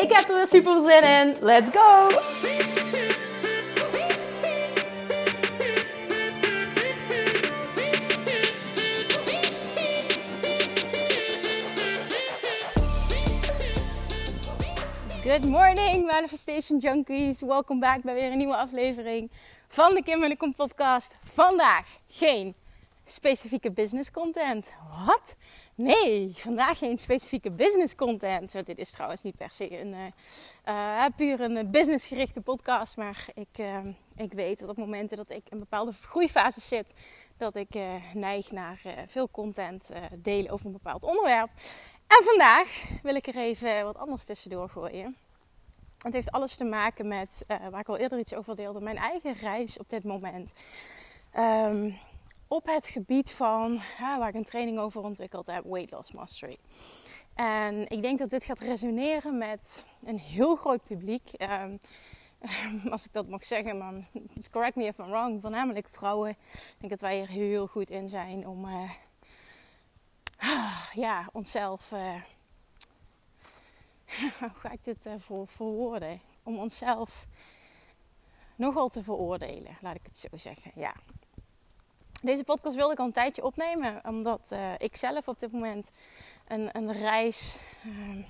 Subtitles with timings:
[0.00, 1.36] Ik heb er weer super zin in.
[1.40, 2.08] Let's go!
[15.22, 17.40] Good morning, Manifestation Junkies.
[17.40, 19.30] Welkom back bij weer een nieuwe aflevering
[19.68, 21.16] van de Kim en de Kom podcast.
[21.32, 22.54] Vandaag geen
[23.10, 24.72] specifieke business content.
[25.06, 25.34] Wat?
[25.74, 28.66] Nee, vandaag geen specifieke business content.
[28.66, 29.94] Dit is trouwens niet per se een
[30.68, 32.96] uh, puur een businessgerichte podcast.
[32.96, 33.78] Maar ik, uh,
[34.16, 36.92] ik weet dat op momenten dat ik in bepaalde groeifase zit,
[37.36, 37.78] dat ik
[38.14, 41.50] neig naar veel content delen over een bepaald onderwerp.
[42.06, 45.16] En vandaag wil ik er even wat anders tussendoor gooien.
[45.98, 49.34] Het heeft alles te maken met, waar ik al eerder iets over deelde, mijn eigen
[49.34, 50.52] reis op dit moment.
[51.38, 51.98] Um,
[52.50, 56.58] op het gebied van waar ik een training over ontwikkeld heb, Weight Loss Mastery.
[57.34, 61.30] En ik denk dat dit gaat resoneren met een heel groot publiek.
[61.38, 61.78] Um,
[62.92, 63.92] als ik dat mag zeggen, maar
[64.50, 66.30] correct me if I'm wrong, voornamelijk vrouwen.
[66.30, 68.90] Ik denk dat wij er heel goed in zijn om uh,
[71.04, 71.90] ja, onszelf.
[71.92, 72.22] Uh,
[74.40, 76.20] hoe ga ik dit uh, voor, verwoorden?
[76.42, 77.26] Om onszelf
[78.56, 80.72] nogal te veroordelen, laat ik het zo zeggen.
[80.74, 80.94] Ja,
[82.20, 85.90] deze podcast wilde ik al een tijdje opnemen, omdat uh, ik zelf op dit moment
[86.48, 88.24] een, een reis uh,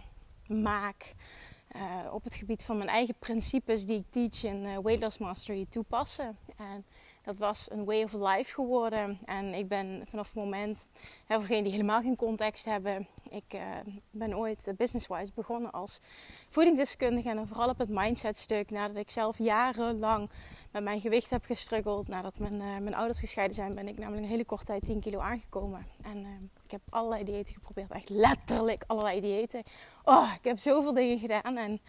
[0.62, 1.14] maak
[1.76, 5.66] uh, op het gebied van mijn eigen principes die ik teach in Weight Loss Mastery
[5.68, 6.38] toepassen.
[6.56, 6.84] En
[7.22, 9.18] dat was een way of life geworden.
[9.24, 10.86] En ik ben vanaf het moment,
[11.26, 13.58] hè, voor degenen die helemaal geen context hebben, ik
[14.10, 16.00] ben ooit business-wise begonnen als
[16.48, 20.30] voedingsdeskundige en vooral op het mindset stuk, nadat ik zelf jarenlang
[20.70, 22.08] met mijn gewicht heb gestruggeld.
[22.08, 25.00] Nadat mijn, uh, mijn ouders gescheiden zijn, ben ik namelijk een hele korte tijd 10
[25.00, 25.86] kilo aangekomen.
[26.02, 26.28] En uh,
[26.64, 27.90] ik heb allerlei diëten geprobeerd.
[27.90, 29.62] Echt letterlijk allerlei diëten.
[30.04, 31.56] Oh, ik heb zoveel dingen gedaan.
[31.56, 31.80] En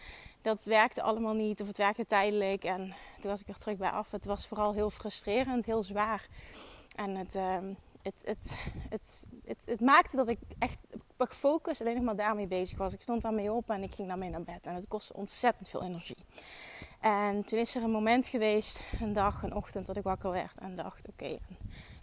[0.42, 1.60] dat werkte allemaal niet.
[1.60, 2.64] Of het werkte tijdelijk.
[2.64, 4.10] En toen was ik er terug bij af.
[4.10, 6.28] Het was vooral heel frustrerend, heel zwaar.
[6.96, 7.56] En het, uh,
[8.02, 8.56] het, het,
[8.88, 10.78] het, het, het, maakte dat ik echt
[11.28, 12.92] focus alleen nog maar daarmee bezig was.
[12.92, 14.66] Ik stond daarmee op en ik ging daarmee naar bed.
[14.66, 16.16] En het kostte ontzettend veel energie.
[17.02, 20.58] En toen is er een moment geweest, een dag, een ochtend, dat ik wakker werd
[20.58, 21.38] en dacht: oké,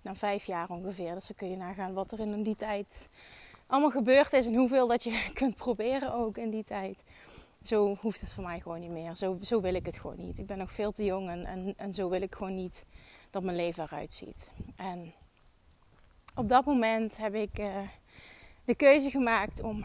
[0.01, 3.09] na vijf jaar ongeveer, dus dan kun je nagaan wat er in die tijd
[3.67, 7.03] allemaal gebeurd is en hoeveel dat je kunt proberen ook in die tijd.
[7.63, 9.15] Zo hoeft het voor mij gewoon niet meer.
[9.15, 10.39] Zo, zo wil ik het gewoon niet.
[10.39, 12.85] Ik ben nog veel te jong en, en, en zo wil ik gewoon niet
[13.29, 14.51] dat mijn leven eruit ziet.
[14.75, 15.13] En
[16.35, 17.77] op dat moment heb ik uh,
[18.65, 19.83] de keuze gemaakt om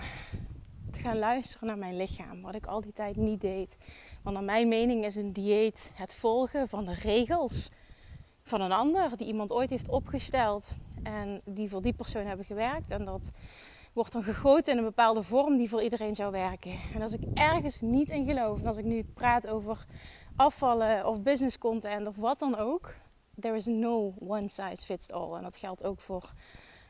[0.90, 2.42] te gaan luisteren naar mijn lichaam.
[2.42, 3.76] Wat ik al die tijd niet deed.
[4.24, 7.70] Want naar mijn mening is een dieet het volgen van de regels
[8.42, 12.90] van een ander die iemand ooit heeft opgesteld en die voor die persoon hebben gewerkt.
[12.90, 13.30] En dat
[13.92, 16.78] wordt dan gegoten in een bepaalde vorm die voor iedereen zou werken.
[16.94, 19.86] En als ik ergens niet in geloof, en als ik nu praat over
[20.36, 22.94] afvallen of business content of wat dan ook,
[23.40, 25.36] there is no one size fits all.
[25.36, 26.32] En dat geldt ook voor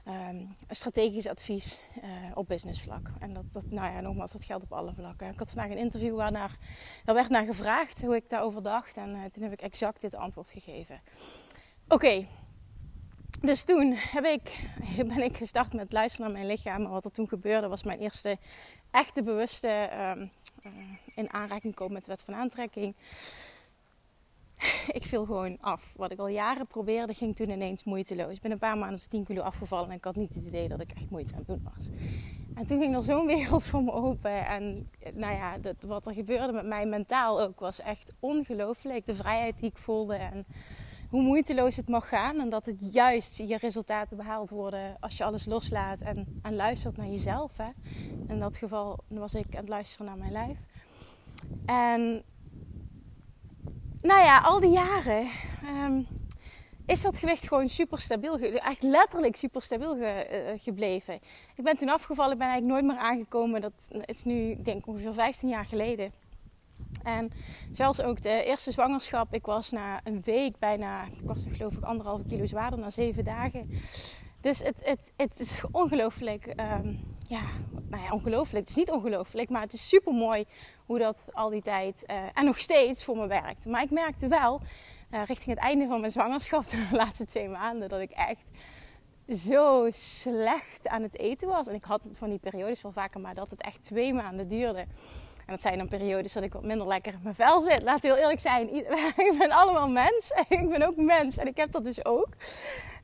[0.09, 2.04] um, strategisch advies uh,
[2.34, 3.10] op businessvlak.
[3.19, 5.31] En dat, nou ja, nogmaals, dat geldt op alle vlakken.
[5.31, 6.59] Ik had vandaag een interview waar naar,
[7.04, 8.97] daar werd naar gevraagd hoe ik daarover dacht.
[8.97, 11.00] En uh, toen heb ik exact dit antwoord gegeven.
[11.88, 12.26] Oké,
[13.41, 14.60] dus toen heb ik,
[15.15, 16.82] ben ik gestart met luisteren naar mijn lichaam.
[16.82, 18.38] Maar wat er toen gebeurde was mijn eerste
[18.91, 20.31] echte bewuste um,
[20.66, 20.72] uh,
[21.15, 22.94] in aanraking komen met de wet van aantrekking.
[24.98, 25.92] ik viel gewoon af.
[25.97, 28.34] Wat ik al jaren probeerde, ging toen ineens moeiteloos.
[28.34, 30.80] Ik ben een paar maanden 10 kilo afgevallen en ik had niet het idee dat
[30.80, 31.89] ik echt moeite aan het doen was.
[32.54, 34.47] En toen ging er zo'n wereld voor me open.
[34.47, 39.06] En nou ja, dat, wat er gebeurde met mij mentaal ook was echt ongelooflijk.
[39.06, 40.47] De vrijheid die ik voelde en
[41.10, 42.41] hoe moeiteloos het mag gaan.
[42.41, 46.97] En dat het juist je resultaten behaald worden als je alles loslaat en, en luistert
[46.97, 47.56] naar jezelf.
[47.56, 47.68] Hè.
[48.28, 50.59] In dat geval was ik aan het luisteren naar mijn lijf.
[51.66, 52.22] En
[54.04, 55.28] nou ja, al die jaren
[55.84, 56.06] um,
[56.86, 58.39] is dat gewicht gewoon super stabiel.
[58.39, 61.15] Eigenlijk letterlijk super stabiel ge, uh, gebleven.
[61.54, 63.60] Ik ben toen afgevallen, ik ben eigenlijk nooit meer aangekomen.
[63.60, 63.72] Dat
[64.04, 66.10] is nu, ik denk ongeveer 15 jaar geleden.
[67.03, 67.30] En
[67.71, 69.34] zelfs ook de eerste zwangerschap.
[69.34, 73.24] Ik was na een week bijna, ik was geloof ik anderhalve kilo zwaarder na zeven
[73.24, 73.71] dagen.
[74.41, 77.42] Dus het, het, het is ongelooflijk um, ja,
[77.88, 78.60] nou ja, ongelooflijk.
[78.60, 80.44] Het is niet ongelooflijk, maar het is super mooi
[80.86, 83.66] hoe dat al die tijd uh, en nog steeds voor me werkt.
[83.66, 84.60] Maar ik merkte wel,
[85.10, 88.48] uh, richting het einde van mijn zwangerschap, de laatste twee maanden, dat ik echt
[89.28, 91.66] zo slecht aan het eten was.
[91.66, 94.86] En ik had van die periodes wel vaker, maar dat het echt twee maanden duurde.
[95.47, 97.82] En dat zijn dan periodes dat ik wat minder lekker in mijn vel zit.
[97.82, 98.74] Laat heel eerlijk zijn,
[99.28, 100.32] ik ben allemaal mens.
[100.48, 102.28] Ik ben ook mens en ik heb dat dus ook.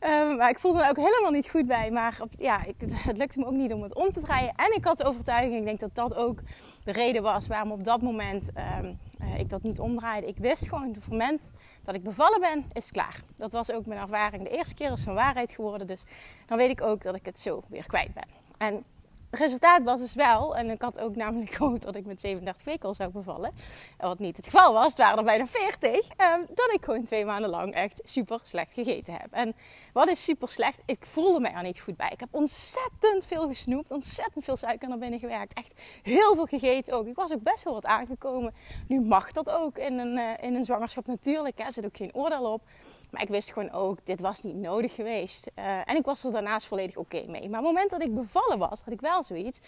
[0.00, 1.90] Um, maar ik voelde er ook helemaal niet goed bij.
[1.90, 2.74] Maar op, ja, ik,
[3.08, 4.52] het lukte me ook niet om het om te draaien.
[4.56, 6.40] En ik had de overtuiging, ik denk dat dat ook
[6.84, 8.50] de reden was waarom op dat moment
[8.80, 10.26] um, uh, ik dat niet omdraaide.
[10.26, 11.40] Ik wist gewoon, op het moment
[11.82, 13.20] dat ik bevallen ben, is klaar.
[13.36, 14.42] Dat was ook mijn ervaring.
[14.42, 15.86] De eerste keer is een waarheid geworden.
[15.86, 16.02] Dus
[16.46, 18.28] dan weet ik ook dat ik het zo weer kwijt ben.
[18.58, 18.84] En
[19.30, 22.88] resultaat was dus wel, en ik had ook namelijk gehoopt dat ik met 37 weken
[22.88, 23.52] al zou bevallen.
[23.98, 26.08] Wat niet het geval was, het waren er bijna 40.
[26.16, 29.28] Eh, dat ik gewoon twee maanden lang echt super slecht gegeten heb.
[29.30, 29.54] En
[29.92, 30.80] wat is super slecht?
[30.86, 32.10] Ik voelde me er niet goed bij.
[32.12, 35.54] Ik heb ontzettend veel gesnoept, ontzettend veel suiker naar binnen gewerkt.
[35.54, 35.72] Echt
[36.02, 37.06] heel veel gegeten ook.
[37.06, 38.54] Ik was ook best wel wat aangekomen.
[38.88, 41.58] Nu mag dat ook in een, uh, in een zwangerschap natuurlijk.
[41.58, 42.62] Er zit ook geen oordeel op.
[43.10, 45.50] Maar ik wist gewoon ook, dit was niet nodig geweest.
[45.58, 47.48] Uh, en ik was er daarnaast volledig oké mee.
[47.48, 49.60] Maar op het moment dat ik bevallen was, had ik wel zoiets.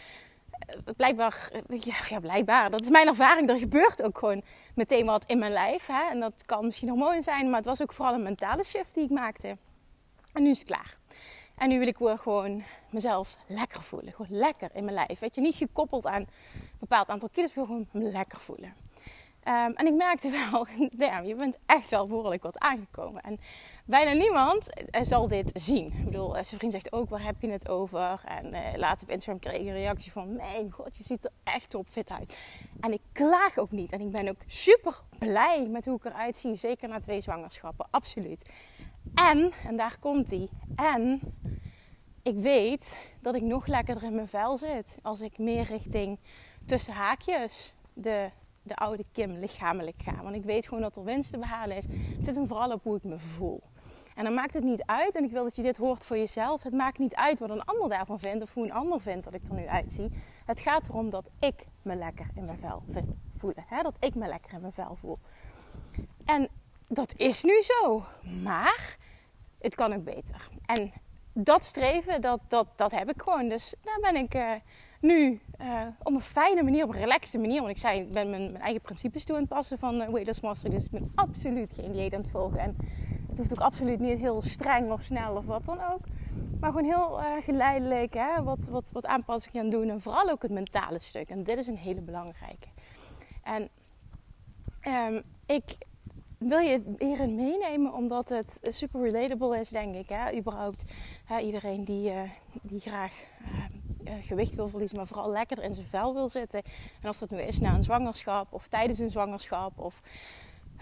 [0.87, 3.49] Uh, blijkbaar, uh, ja, ja, blijkbaar, dat is mijn ervaring.
[3.49, 4.43] Er gebeurt ook gewoon
[4.75, 5.87] meteen wat in mijn lijf.
[5.87, 6.11] Hè?
[6.11, 9.05] En dat kan misschien hormonen zijn, maar het was ook vooral een mentale shift die
[9.05, 9.57] ik maakte.
[10.33, 10.95] En nu is het klaar.
[11.55, 14.13] En nu wil ik weer gewoon mezelf lekker voelen.
[14.13, 15.19] Gewoon lekker in mijn lijf.
[15.19, 16.29] Weet je, niet gekoppeld aan een
[16.79, 18.75] bepaald aantal kilo's, wil gewoon lekker voelen.
[19.49, 23.23] Um, en ik merkte wel, damn, je bent echt wel behoorlijk wat aangekomen.
[23.23, 23.41] En
[23.85, 24.67] bijna niemand
[25.03, 25.87] zal dit zien.
[25.87, 28.23] Ik bedoel, zijn vriend zegt ook, waar heb je het over?
[28.25, 31.71] En uh, op Instagram kreeg ik een reactie van, mijn god, je ziet er echt
[31.71, 32.35] top fit uit.
[32.81, 33.93] En ik klaag ook niet.
[33.93, 36.55] En ik ben ook super blij met hoe ik eruit zie.
[36.55, 38.43] Zeker na twee zwangerschappen, absoluut.
[39.15, 40.49] En, en daar komt hij.
[40.77, 41.21] En
[42.23, 44.99] ik weet dat ik nog lekkerder in mijn vel zit.
[45.03, 46.19] Als ik meer richting
[46.67, 48.31] tussen haakjes de
[48.63, 50.23] de oude Kim lichamelijk ga.
[50.23, 51.85] Want ik weet gewoon dat er winst te behalen is.
[52.17, 53.63] Het zit hem vooral op hoe ik me voel.
[54.15, 56.63] En dan maakt het niet uit, en ik wil dat je dit hoort voor jezelf.
[56.63, 59.35] Het maakt niet uit wat een ander daarvan vindt of hoe een ander vindt dat
[59.35, 60.09] ik er nu uitzie.
[60.45, 62.83] Het gaat erom dat ik me lekker in mijn vel
[63.37, 63.65] voelen.
[63.69, 63.83] Hè?
[63.83, 65.17] Dat ik me lekker in mijn vel voel.
[66.25, 66.49] En
[66.89, 68.05] dat is nu zo.
[68.43, 68.97] Maar
[69.59, 70.49] het kan ook beter.
[70.67, 70.93] En
[71.33, 73.49] dat streven, dat, dat, dat heb ik gewoon.
[73.49, 74.35] Dus daar ben ik.
[74.35, 74.53] Uh,
[75.03, 77.59] nu uh, op een fijne manier, op een relaxte manier.
[77.59, 80.09] Want ik zei, ik ben mijn, mijn eigen principes toe aan het passen van uh,
[80.09, 80.75] Weight Loss Mastery.
[80.75, 82.59] Dus ik ben absoluut geen dieet aan het volgen.
[82.59, 82.77] En
[83.29, 86.01] het hoeft ook absoluut niet heel streng of snel of wat dan ook.
[86.61, 88.43] Maar gewoon heel uh, geleidelijk hè?
[88.43, 89.89] Wat, wat, wat aanpassingen gaan doen.
[89.89, 91.29] En vooral ook het mentale stuk.
[91.29, 92.67] En dit is een hele belangrijke.
[93.43, 93.69] En
[95.07, 95.65] um, ik
[96.45, 100.09] wil je hierin meenemen omdat het super relatable is, denk ik.
[100.09, 100.37] Hè?
[100.39, 100.85] Überhaupt
[101.25, 102.21] hè, iedereen die, uh,
[102.63, 103.13] die graag
[104.05, 106.63] uh, gewicht wil verliezen, maar vooral lekker in zijn vel wil zitten.
[107.01, 110.01] En als dat nu is na een zwangerschap of tijdens een zwangerschap of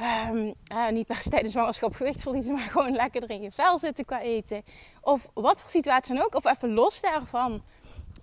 [0.00, 4.04] uh, niet per se tijdens zwangerschap gewicht verliezen, maar gewoon lekker in je vel zitten
[4.04, 4.62] qua eten.
[5.00, 7.62] Of wat voor situatie dan ook, of even los daarvan.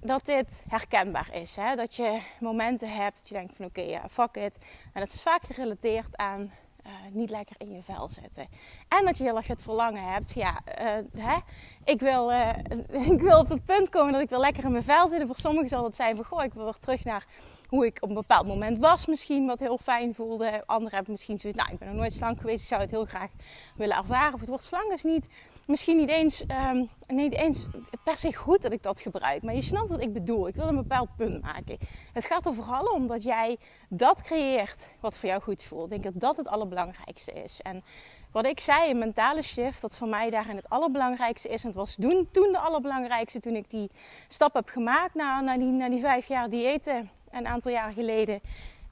[0.01, 1.55] Dat dit herkenbaar is.
[1.55, 1.75] Hè?
[1.75, 4.57] Dat je momenten hebt dat je denkt van oké, ja, fuck it.
[4.93, 6.51] En dat is vaak gerelateerd aan
[6.87, 8.47] uh, niet lekker in je vel zitten.
[8.87, 10.33] En dat je heel erg het verlangen hebt.
[10.33, 11.37] Ja, uh, hè?
[11.83, 12.49] Ik, wil, uh,
[13.13, 15.23] ik wil op het punt komen dat ik wel lekker in mijn vel zit.
[15.25, 17.25] voor sommigen zal het zijn van, goh, ik wil weer terug naar
[17.69, 19.45] hoe ik op een bepaald moment was misschien.
[19.45, 20.63] Wat heel fijn voelde.
[20.65, 22.61] Anderen hebben misschien zoiets, nou, ik ben nog nooit slank geweest.
[22.61, 23.29] Ik zou het heel graag
[23.75, 24.33] willen ervaren.
[24.33, 25.27] Of het wordt slank is niet
[25.67, 27.67] misschien niet eens, um, niet eens
[28.03, 29.43] per se goed dat ik dat gebruik.
[29.43, 30.47] Maar je snapt wat ik bedoel.
[30.47, 31.77] Ik wil een bepaald punt maken.
[32.13, 33.57] Het gaat er vooral om dat jij
[33.89, 35.91] dat creëert wat voor jou goed voelt.
[35.91, 37.61] Ik denk dat dat het allerbelangrijkste is.
[37.61, 37.83] En
[38.31, 41.61] wat ik zei, een mentale shift, dat voor mij daarin het allerbelangrijkste is.
[41.61, 43.89] En het was toen, toen de allerbelangrijkste toen ik die
[44.27, 47.09] stap heb gemaakt na, na, die, na die vijf jaar diëten.
[47.31, 48.41] Een aantal jaar geleden.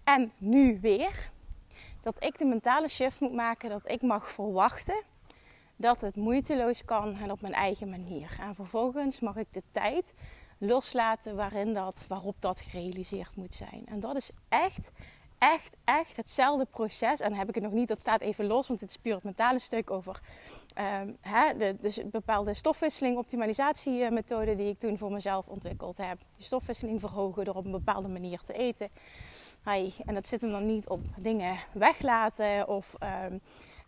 [0.04, 1.32] En nu weer.
[2.02, 3.70] Dat ik de mentale shift moet maken.
[3.70, 5.04] Dat ik mag verwachten
[5.76, 8.38] dat het moeiteloos kan en op mijn eigen manier.
[8.42, 10.14] En vervolgens mag ik de tijd
[10.58, 13.84] loslaten waarin dat, waarop dat gerealiseerd moet zijn.
[13.86, 14.92] En dat is echt,
[15.38, 17.20] echt, echt hetzelfde proces.
[17.20, 19.24] En heb ik het nog niet, dat staat even los, want het is puur het
[19.24, 20.20] mentale stuk over
[21.02, 26.18] um, hè, de, de, bepaalde stofwisseling, optimalisatiemethode die ik toen voor mezelf ontwikkeld heb.
[26.38, 28.90] De stofwisseling verhogen door op een bepaalde manier te eten.
[30.06, 32.94] En dat zit hem dan niet op dingen weglaten of
[33.30, 33.42] um,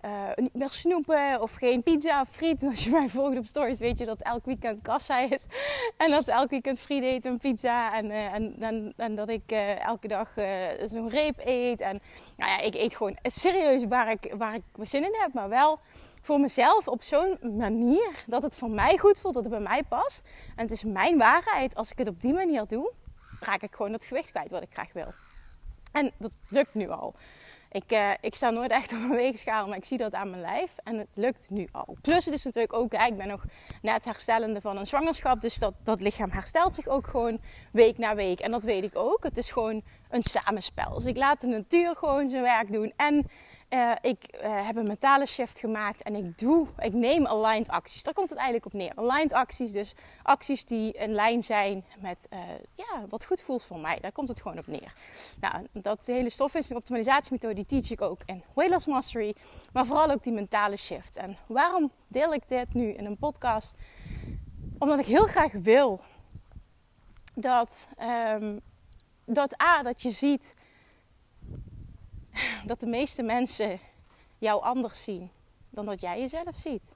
[0.05, 2.63] uh, niet meer snoepen of geen pizza of friet.
[2.63, 5.45] Als je mij volgt op stories weet je dat elk weekend kassa is.
[5.97, 7.93] En dat elk weekend friet eten en pizza.
[7.93, 10.29] En, uh, en, en, dat ik uh, elke dag
[10.85, 11.79] zo'n reep eet.
[11.79, 11.99] En
[12.35, 15.33] nou ja, ik eet gewoon serieus waar ik, waar ik zin in heb.
[15.33, 15.79] Maar wel
[16.21, 19.83] voor mezelf op zo'n manier dat het voor mij goed voelt, dat het bij mij
[19.83, 20.23] past.
[20.55, 21.75] En het is mijn waarheid.
[21.75, 22.91] Als ik het op die manier doe,
[23.39, 25.13] raak ik gewoon het gewicht kwijt wat ik graag wil.
[25.91, 27.13] En dat lukt nu al.
[27.77, 30.41] Ik, uh, ik sta nooit echt op een weegschaal, maar ik zie dat aan mijn
[30.41, 30.71] lijf.
[30.83, 31.97] En het lukt nu al.
[32.01, 33.43] Plus het is natuurlijk ook, ik ben nog
[33.81, 35.41] net herstellende van een zwangerschap.
[35.41, 37.39] Dus dat, dat lichaam herstelt zich ook gewoon
[37.71, 38.39] week na week.
[38.39, 39.23] En dat weet ik ook.
[39.23, 40.93] Het is gewoon een samenspel.
[40.93, 42.93] Dus ik laat de natuur gewoon zijn werk doen.
[42.95, 43.27] En
[43.69, 48.03] uh, ik uh, heb een mentale shift gemaakt en ik doe, ik neem aligned acties.
[48.03, 48.91] Daar komt het eigenlijk op neer.
[48.95, 52.39] Aligned acties, dus acties die in lijn zijn met uh,
[52.73, 53.99] ja, wat goed voelt voor mij.
[54.01, 54.93] Daar komt het gewoon op neer.
[55.39, 59.35] Nou, dat hele stofwisseling optimalisatiemethode die teach ik ook in Weight Mastery.
[59.73, 61.15] Maar vooral ook die mentale shift.
[61.15, 63.75] En waarom deel ik dit nu in een podcast?
[64.79, 66.01] Omdat ik heel graag wil
[67.33, 67.89] dat,
[68.39, 68.61] um,
[69.25, 70.55] dat A, dat je ziet
[72.65, 73.79] dat de meeste mensen
[74.37, 75.31] jou anders zien
[75.69, 76.95] dan dat jij jezelf ziet.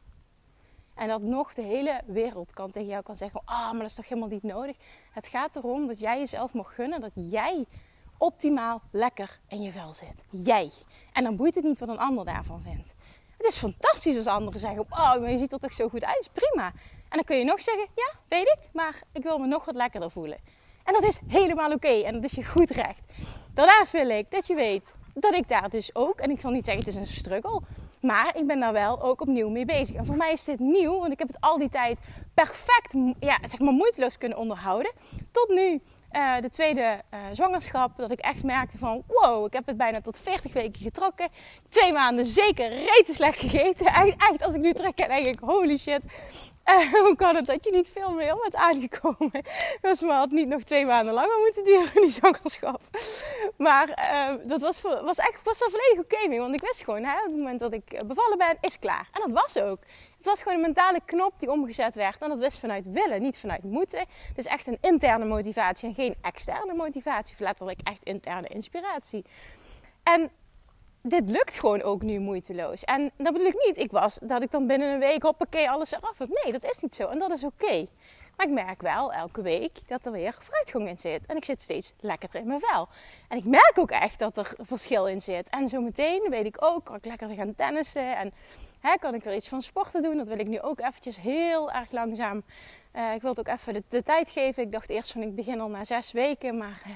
[0.95, 3.89] En dat nog de hele wereld kan tegen jou kan zeggen: Ah, oh, maar dat
[3.89, 4.75] is toch helemaal niet nodig.
[5.11, 7.65] Het gaat erom dat jij jezelf mag gunnen dat jij
[8.17, 10.23] optimaal lekker in je vel zit.
[10.29, 10.71] Jij.
[11.13, 12.93] En dan boeit het niet wat een ander daarvan vindt.
[13.37, 16.29] Het is fantastisch als anderen zeggen: Oh, maar je ziet er toch zo goed uit.
[16.33, 16.65] prima.
[17.09, 19.75] En dan kun je nog zeggen: Ja, weet ik, maar ik wil me nog wat
[19.75, 20.37] lekkerder voelen.
[20.83, 22.01] En dat is helemaal oké.
[22.01, 23.03] En dat is je goed recht.
[23.53, 26.65] Daarnaast wil ik dat je weet dat ik daar dus ook, en ik zal niet
[26.65, 27.61] zeggen het is een struggle,
[28.01, 29.95] maar ik ben daar wel ook opnieuw mee bezig.
[29.95, 31.97] En voor mij is dit nieuw, want ik heb het al die tijd
[32.33, 34.91] perfect, ja, zeg maar moeiteloos kunnen onderhouden.
[35.31, 35.81] Tot nu
[36.15, 36.81] uh, de tweede
[37.13, 40.81] uh, zwangerschap, dat ik echt merkte van wow, ik heb het bijna tot 40 weken
[40.81, 41.27] getrokken.
[41.69, 43.85] Twee maanden zeker rete slecht gegeten.
[43.85, 46.01] Echt, echt als ik nu terug denk ik holy shit.
[46.65, 49.31] Uh, hoe kan het dat je niet veel meer bent aangekomen?
[49.81, 52.81] Dus maar had niet nog twee maanden langer moeten duren, die zwangerschap.
[53.57, 56.37] Maar uh, dat was, was echt was er volledig oké.
[56.39, 59.07] Want ik wist gewoon, hè, op het moment dat ik bevallen ben, is klaar.
[59.11, 59.79] En dat was ook.
[60.17, 62.21] Het was gewoon een mentale knop die omgezet werd.
[62.21, 64.05] En dat was vanuit willen, niet vanuit moeten.
[64.35, 67.35] Dus echt een interne motivatie en geen externe motivatie.
[67.39, 69.25] Letterlijk echt interne inspiratie.
[70.03, 70.31] En
[71.01, 72.83] dit lukt gewoon ook nu moeiteloos.
[72.83, 75.91] En dat bedoel ik niet, ik was dat ik dan binnen een week hoppakee alles
[75.91, 76.43] eraf heb.
[76.43, 77.07] Nee, dat is niet zo.
[77.07, 77.87] En dat is oké.
[78.37, 81.25] Maar ik merk wel elke week dat er weer vooruitgang in zit.
[81.25, 82.87] En ik zit steeds lekkerder in mijn vel.
[83.27, 85.49] En ik merk ook echt dat er verschil in zit.
[85.49, 88.17] En zo meteen weet ik ook, kan ik lekker gaan tennissen.
[88.17, 88.33] En
[88.79, 90.17] hè, kan ik weer iets van sporten doen.
[90.17, 92.43] Dat wil ik nu ook eventjes heel erg langzaam.
[92.95, 94.63] Uh, ik wil het ook even de, tijd geven.
[94.63, 96.57] Ik dacht eerst van ik begin al na zes weken.
[96.57, 96.93] Maar uh,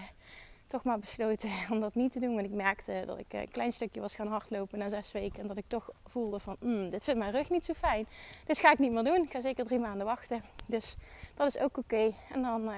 [0.67, 2.34] toch maar besloten om dat niet te doen.
[2.36, 5.41] Want ik merkte dat ik een klein stukje was gaan hardlopen na zes weken.
[5.41, 8.07] En dat ik toch voelde van, mm, dit vindt mijn rug niet zo fijn.
[8.45, 9.22] Dus ga ik niet meer doen.
[9.22, 10.41] Ik ga zeker drie maanden wachten.
[10.65, 10.95] Dus
[11.36, 12.13] dat is ook oké.
[12.31, 12.75] En dan uh,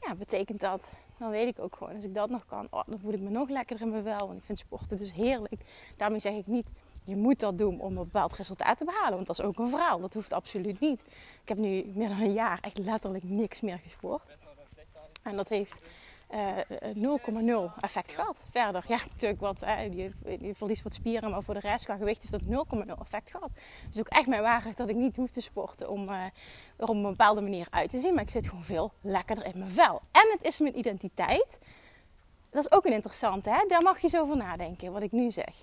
[0.00, 2.98] ja, betekent dat, dan weet ik ook gewoon, als ik dat nog kan, oh, dan
[2.98, 4.26] voel ik me nog lekkerder in mijn wel.
[4.26, 5.62] Want ik vind sporten dus heerlijk.
[5.96, 6.68] Daarmee zeg ik niet,
[7.04, 9.14] je moet dat doen om een bepaald resultaat te behalen.
[9.14, 10.00] Want dat is ook een verhaal.
[10.00, 11.00] Dat hoeft absoluut niet.
[11.42, 14.36] Ik heb nu meer dan een jaar echt letterlijk niks meer gesport.
[15.22, 15.80] En dat heeft
[16.34, 18.36] 0,0 uh, effect gehad.
[18.44, 20.10] Verder, ja, natuurlijk wat, uh, je,
[20.40, 23.50] je verliest wat spieren, maar voor de rest qua gewicht heeft dat 0,0 effect gehad.
[23.90, 26.24] Dus ook echt mijn waarheid dat ik niet hoef te sporten om uh,
[26.76, 28.14] er op een bepaalde manier uit te zien.
[28.14, 30.00] Maar ik zit gewoon veel lekkerder in mijn vel.
[30.12, 31.58] En het is mijn identiteit.
[32.50, 33.64] Dat is ook een interessante, hè?
[33.68, 35.54] daar mag je zo over nadenken, wat ik nu zeg.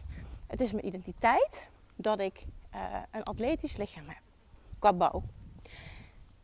[0.47, 2.45] Het is mijn identiteit dat ik
[3.11, 4.21] een atletisch lichaam heb,
[4.79, 5.21] qua bouw.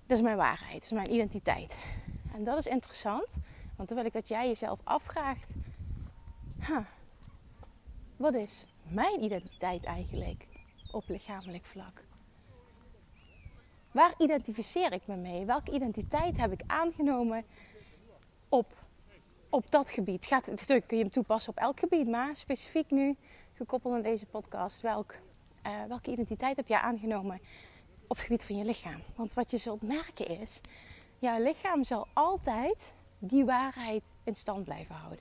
[0.06, 1.78] Dat is mijn waarheid, dat is mijn identiteit.
[2.34, 3.38] En dat is interessant.
[3.78, 5.52] Want wil ik dat jij jezelf afvraagt:
[6.60, 6.86] huh,
[8.18, 10.48] wat is mijn identiteit eigenlijk
[10.92, 12.04] op lichamelijk vlak?
[13.92, 15.46] Waar identificeer ik me mee?
[15.46, 17.46] Welke identiteit heb ik aangenomen
[18.50, 18.74] op,
[19.50, 20.26] op dat gebied?
[20.26, 23.16] Gaat, natuurlijk kun je hem toepassen op elk gebied, maar specifiek nu
[23.54, 25.16] gekoppeld aan deze podcast, welk,
[25.66, 27.40] uh, welke identiteit heb jij aangenomen
[28.08, 29.02] op het gebied van je lichaam?
[29.16, 30.60] Want wat je zult merken is,
[31.20, 35.20] jouw lichaam zal altijd die waarheid in stand blijven houden.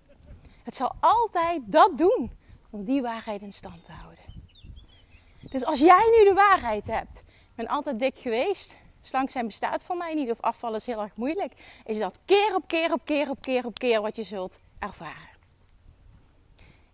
[0.63, 2.31] Het zal altijd dat doen
[2.71, 4.25] om die waarheid in stand te houden.
[5.51, 7.23] Dus als jij nu de waarheid hebt,
[7.55, 11.17] ben altijd dik geweest, slank zijn bestaat voor mij niet of afvallen is heel erg
[11.17, 11.53] moeilijk,
[11.85, 15.35] is dat keer op keer op keer op keer op keer wat je zult ervaren.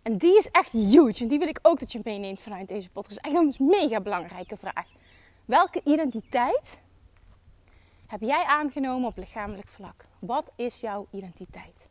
[0.03, 1.23] En die is echt huge.
[1.23, 3.21] En die wil ik ook dat je meeneemt vanuit deze podcast.
[3.21, 4.87] Echt een mega belangrijke vraag.
[5.45, 6.79] Welke identiteit
[8.12, 10.04] heb jij aangenomen op lichamelijk vlak?
[10.19, 11.88] Wat is jouw identiteit?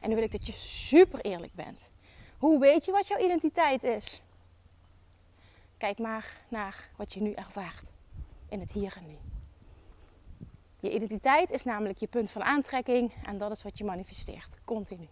[0.00, 1.90] En dan wil ik dat je super eerlijk bent.
[2.38, 4.22] Hoe weet je wat jouw identiteit is?
[5.78, 7.82] Kijk maar naar wat je nu ervaart
[8.48, 9.16] in het hier en nu.
[10.80, 15.08] Je identiteit is namelijk je punt van aantrekking en dat is wat je manifesteert, continu.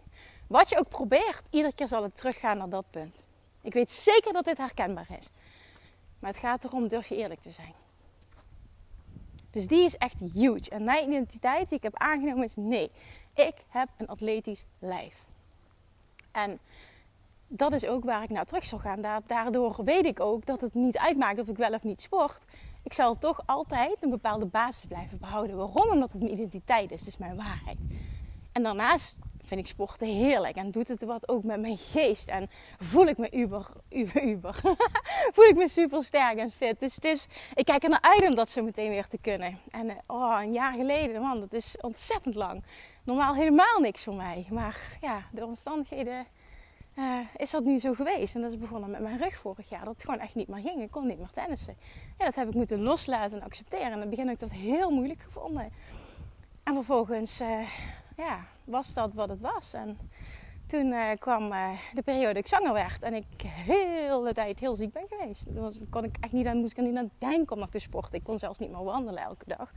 [0.46, 3.24] Wat je ook probeert, iedere keer zal het teruggaan naar dat punt.
[3.62, 5.30] Ik weet zeker dat dit herkenbaar is.
[6.18, 7.74] Maar het gaat erom, durf je eerlijk te zijn.
[9.50, 10.70] Dus die is echt huge.
[10.70, 12.90] En mijn identiteit die ik heb aangenomen is nee.
[13.34, 15.24] Ik heb een atletisch lijf.
[16.32, 16.58] En
[17.46, 19.22] dat is ook waar ik naar terug zal gaan.
[19.26, 22.44] Daardoor weet ik ook dat het niet uitmaakt of ik wel of niet sport.
[22.82, 25.56] Ik zal toch altijd een bepaalde basis blijven behouden.
[25.56, 25.90] Waarom?
[25.90, 27.06] Omdat het mijn identiteit is.
[27.06, 27.78] Is mijn waarheid.
[28.52, 30.56] En daarnaast vind ik sporten heerlijk.
[30.56, 32.28] En doet het wat ook met mijn geest.
[32.28, 34.60] En voel ik me uber, uber, uber.
[35.34, 36.80] voel ik me super sterk en fit.
[36.80, 39.58] Dus het is, ik kijk er naar uit om dat zo meteen weer te kunnen.
[39.70, 42.62] En eh, oh, een jaar geleden, man, dat is ontzettend lang.
[43.04, 44.46] Normaal helemaal niks voor mij.
[44.50, 46.26] Maar ja, de omstandigheden
[46.98, 48.34] uh, is dat nu zo geweest.
[48.34, 49.84] En dat is begonnen met mijn rug vorig jaar.
[49.84, 50.82] Dat het gewoon echt niet meer ging.
[50.82, 51.76] Ik kon niet meer tennissen.
[52.18, 53.86] Ja, dat heb ik moeten loslaten en accepteren.
[53.86, 55.72] En in het begin heb ik dat heel moeilijk gevonden.
[56.62, 57.68] En vervolgens uh,
[58.18, 59.74] ja, was dat wat het was.
[59.74, 59.98] En
[60.66, 61.50] toen uh, kwam
[61.94, 63.02] de periode dat ik zwanger werd.
[63.02, 65.44] En ik heel de tijd heel ziek ben geweest.
[65.54, 68.18] Toen kon ik echt niet aan, moest ik niet aan denken om nog te sporten.
[68.18, 69.70] Ik kon zelfs niet meer wandelen elke dag.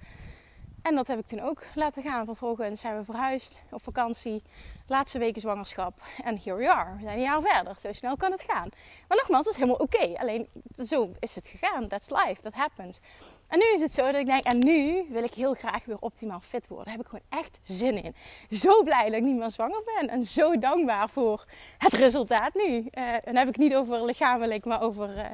[0.81, 2.25] En dat heb ik toen ook laten gaan.
[2.25, 4.43] Vervolgens zijn we verhuisd op vakantie.
[4.87, 6.01] Laatste weken zwangerschap.
[6.23, 6.95] En here we are.
[6.95, 7.75] We zijn een jaar verder.
[7.79, 8.69] Zo snel kan het gaan.
[9.07, 10.19] Maar nogmaals, het is helemaal oké.
[10.19, 10.47] Alleen
[10.83, 11.87] zo is het gegaan.
[11.87, 12.41] That's life.
[12.41, 12.99] That happens.
[13.47, 15.97] En nu is het zo dat ik denk, en nu wil ik heel graag weer
[15.99, 16.85] optimaal fit worden.
[16.85, 18.15] Daar heb ik gewoon echt zin in.
[18.49, 20.09] Zo blij dat ik niet meer zwanger ben.
[20.09, 21.45] En zo dankbaar voor
[21.77, 22.75] het resultaat nu.
[22.91, 25.25] Uh, dan heb ik niet over lichamelijk, maar over uh,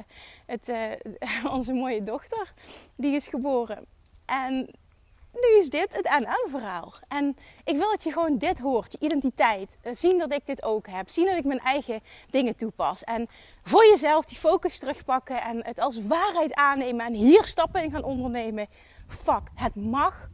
[0.46, 0.76] het, uh,
[1.56, 2.52] onze mooie dochter.
[2.96, 3.86] Die is geboren.
[4.26, 4.70] En
[5.32, 6.92] nu is dit het NL-verhaal.
[7.08, 9.78] En ik wil dat je gewoon dit hoort, je identiteit.
[9.82, 11.08] Eh, zien dat ik dit ook heb.
[11.08, 13.04] Zien dat ik mijn eigen dingen toepas.
[13.04, 13.28] En
[13.62, 17.06] voor jezelf die focus terugpakken en het als waarheid aannemen.
[17.06, 18.66] En hier stappen in gaan ondernemen.
[19.06, 20.28] Fuck, het mag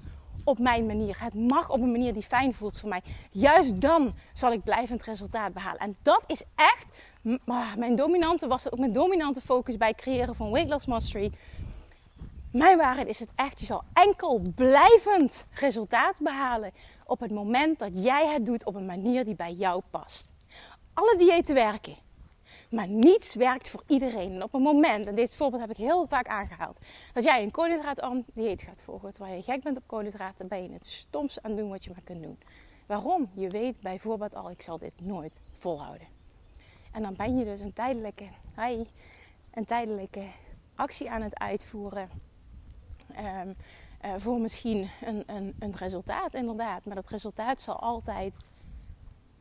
[0.45, 1.17] op mijn manier.
[1.19, 3.03] Het mag op een manier die fijn voelt voor mij.
[3.31, 5.81] Juist dan zal ik blijvend resultaat behalen.
[5.81, 6.87] En dat is echt
[7.47, 11.33] ah, mijn dominante, was ook mijn dominante focus bij het creëren van Weight Loss Mastery
[12.55, 13.61] mijn waarheid is het echt.
[13.61, 16.73] Je zal enkel blijvend resultaat behalen
[17.07, 20.29] op het moment dat jij het doet op een manier die bij jou past.
[20.93, 21.97] Alle diëten werken.
[22.71, 24.33] Maar niets werkt voor iedereen.
[24.33, 26.79] En op het moment, en dit voorbeeld heb ik heel vaak aangehaald,
[27.13, 30.73] dat jij een koolhydraatarm dieet gaat volgen, terwijl je gek bent op koolhydraten, ben je
[30.73, 32.39] het stomst aan doen wat je maar kunt doen.
[32.87, 33.31] Waarom?
[33.35, 36.07] Je weet bijvoorbeeld al, ik zal dit nooit volhouden.
[36.93, 38.85] En dan ben je dus een tijdelijke, hi,
[39.55, 40.27] een tijdelijke
[40.75, 42.24] actie aan het uitvoeren
[43.17, 43.49] Ehm,
[44.01, 46.85] eh, voor misschien een, een, een resultaat, inderdaad.
[46.85, 48.37] Maar dat resultaat zal altijd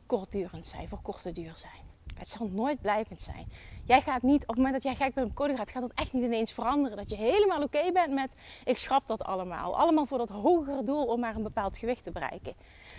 [0.05, 1.91] kortdurend zijn, voor korte duur zijn.
[2.17, 3.47] Het zal nooit blijvend zijn.
[3.85, 6.13] Jij gaat niet, op het moment dat jij gek bent op koolhydraten, gaat dat echt
[6.13, 6.97] niet ineens veranderen.
[6.97, 8.33] Dat je helemaal oké bent met,
[8.65, 9.77] ik schrap dat allemaal.
[9.77, 12.53] Allemaal voor dat hogere doel om maar een bepaald gewicht te bereiken.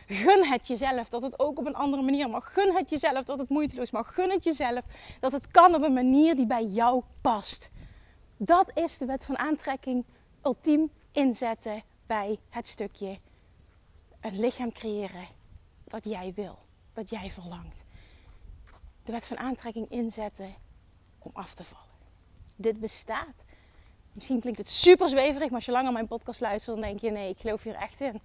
[0.07, 2.53] Gun het jezelf dat het ook op een andere manier mag.
[2.53, 4.15] Gun het jezelf dat het moeiteloos mag.
[4.15, 4.85] Gun het jezelf
[5.21, 7.71] dat het kan op een manier die bij jou past.
[8.37, 10.05] Dat is de wet van aantrekking
[10.45, 13.17] ultiem inzetten bij het stukje
[14.21, 15.27] een lichaam creëren
[15.85, 16.59] dat jij wil,
[16.93, 17.85] dat jij verlangt.
[19.05, 20.55] De wet van aantrekking inzetten
[21.19, 21.85] om af te vallen.
[22.57, 23.45] Dit bestaat.
[24.13, 27.11] Misschien klinkt het super zweverig, maar als je langer mijn podcast luistert, dan denk je:
[27.11, 28.21] nee, ik geloof hier echt in.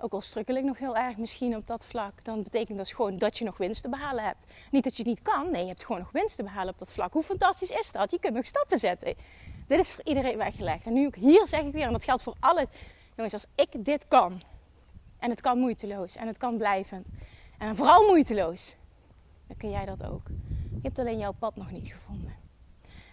[0.00, 3.18] Ook al strukkel ik nog heel erg misschien op dat vlak, dan betekent dat gewoon
[3.18, 4.44] dat je nog winst te behalen hebt.
[4.70, 6.78] Niet dat je het niet kan, nee, je hebt gewoon nog winst te behalen op
[6.78, 7.12] dat vlak.
[7.12, 8.10] Hoe fantastisch is dat?
[8.10, 9.14] Je kunt nog stappen zetten.
[9.68, 10.86] Dit is voor iedereen weggelegd.
[10.86, 12.64] En nu ook hier zeg ik weer, en dat geldt voor alles.
[13.14, 14.40] Jongens, als ik dit kan,
[15.18, 17.08] en het kan moeiteloos, en het kan blijvend,
[17.58, 18.76] en vooral moeiteloos,
[19.46, 20.26] dan kun jij dat ook.
[20.74, 22.36] Je hebt alleen jouw pad nog niet gevonden.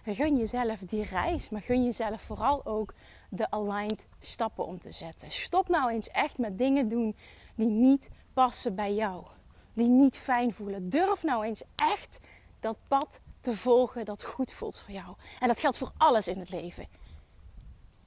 [0.04, 2.94] En gun jezelf die reis, maar gun jezelf vooral ook
[3.28, 5.30] de aligned stappen om te zetten.
[5.30, 7.16] Stop nou eens echt met dingen doen
[7.54, 9.22] die niet passen bij jou.
[9.72, 10.88] Die niet fijn voelen.
[10.88, 12.18] Durf nou eens echt
[12.60, 15.16] dat pad te volgen dat goed voelt voor jou.
[15.40, 16.86] En dat geldt voor alles in het leven.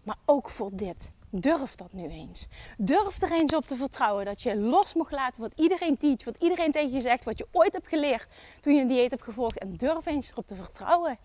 [0.03, 1.11] Maar ook voor dit.
[1.29, 2.47] Durf dat nu eens.
[2.77, 6.37] Durf er eens op te vertrouwen dat je los mag laten wat iedereen teach, wat
[6.37, 8.27] iedereen tegen je zegt, wat je ooit hebt geleerd
[8.61, 9.59] toen je een dieet hebt gevolgd.
[9.59, 11.17] En durf eens erop te vertrouwen.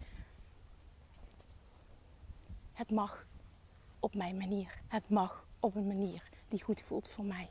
[2.72, 3.26] Het mag
[4.00, 4.80] op mijn manier.
[4.88, 7.50] Het mag op een manier die goed voelt voor mij.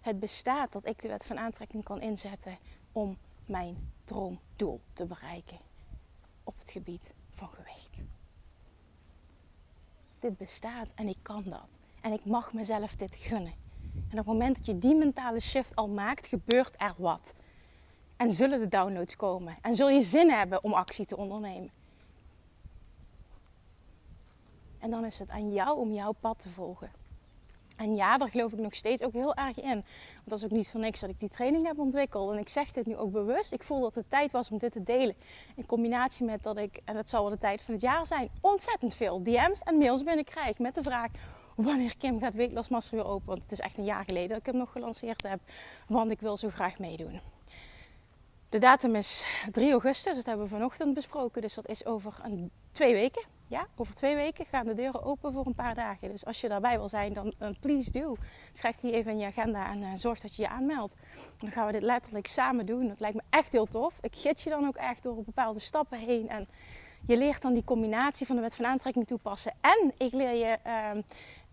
[0.00, 2.58] Het bestaat dat ik de wet van aantrekking kan inzetten
[2.92, 5.69] om mijn droomdoel te bereiken
[6.50, 8.02] op het gebied van gewicht.
[10.18, 11.78] Dit bestaat en ik kan dat.
[12.00, 13.52] En ik mag mezelf dit gunnen.
[13.94, 17.34] En op het moment dat je die mentale shift al maakt, gebeurt er wat.
[18.16, 19.56] En zullen de downloads komen.
[19.62, 21.70] En zul je zin hebben om actie te ondernemen.
[24.78, 26.90] En dan is het aan jou om jouw pad te volgen.
[27.80, 29.74] En ja, daar geloof ik nog steeds ook heel erg in.
[29.74, 29.84] Want
[30.24, 32.32] dat is ook niet voor niks dat ik die training heb ontwikkeld.
[32.32, 33.52] En ik zeg dit nu ook bewust.
[33.52, 35.14] Ik voel dat het tijd was om dit te delen.
[35.56, 38.28] In combinatie met dat ik, en het zal wel de tijd van het jaar zijn,
[38.40, 41.10] ontzettend veel DM's en mails binnenkrijg met de vraag:
[41.54, 43.26] wanneer Kim gaat Weight Loss Master weer open?
[43.26, 45.40] Want het is echt een jaar geleden dat ik hem nog gelanceerd heb.
[45.86, 47.20] Want ik wil zo graag meedoen.
[48.48, 51.42] De datum is 3 augustus, dat hebben we vanochtend besproken.
[51.42, 53.39] Dus dat is over een, twee weken.
[53.50, 56.10] Ja, over twee weken gaan de deuren open voor een paar dagen.
[56.10, 58.16] Dus als je daarbij wil zijn, dan uh, please do.
[58.52, 60.94] Schrijf die even in je agenda en uh, zorg dat je je aanmeldt.
[61.38, 62.88] Dan gaan we dit letterlijk samen doen.
[62.88, 63.98] Dat lijkt me echt heel tof.
[64.00, 66.28] Ik gids je dan ook echt door bepaalde stappen heen.
[66.28, 66.48] En
[67.06, 69.52] je leert dan die combinatie van de wet van aantrekking toepassen.
[69.60, 71.02] En ik leer je uh,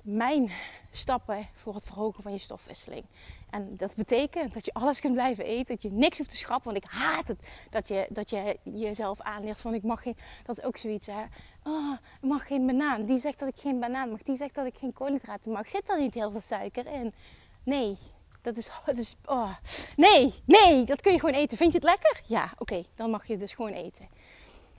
[0.08, 0.52] mijn
[0.92, 3.04] stappen voor het verhogen van je stofwisseling.
[3.50, 6.74] En dat betekent dat je alles kunt blijven eten, dat je niks hoeft te schrappen.
[6.74, 10.18] Want ik haat het dat je, dat je jezelf aanleert van ik mag geen...
[10.46, 11.24] Dat is ook zoiets hè.
[11.64, 13.06] Oh, ik mag geen banaan.
[13.06, 14.22] Die zegt dat ik geen banaan mag.
[14.22, 15.70] Die zegt dat ik geen koolhydraten mag.
[15.70, 17.14] Zit er niet heel veel suiker in?
[17.64, 17.98] Nee.
[18.42, 19.56] Dat is, dat is oh.
[19.96, 21.58] Nee, nee, dat kun je gewoon eten.
[21.58, 22.22] Vind je het lekker?
[22.26, 24.08] Ja, oké, dan mag je dus gewoon eten.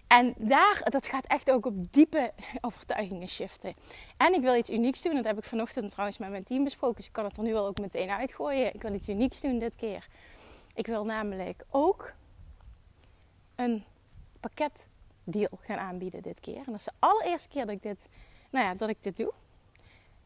[0.09, 3.75] En daar, dat gaat echt ook op diepe overtuigingen shiften.
[4.17, 5.15] En ik wil iets unieks doen.
[5.15, 6.97] Dat heb ik vanochtend trouwens met mijn team besproken.
[6.97, 8.75] Dus ik kan het er nu wel ook meteen uitgooien.
[8.75, 10.07] Ik wil iets unieks doen dit keer.
[10.75, 12.13] Ik wil namelijk ook
[13.55, 13.85] een
[14.41, 16.57] pakketdeal gaan aanbieden dit keer.
[16.57, 18.07] En dat is de allereerste keer dat ik dit,
[18.51, 19.33] nou ja, dat ik dit doe.